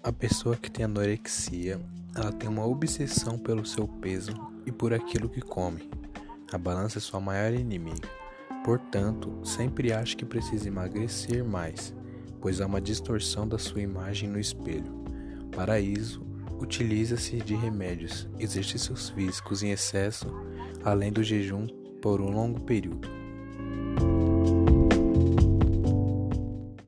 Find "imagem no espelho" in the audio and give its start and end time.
13.82-15.02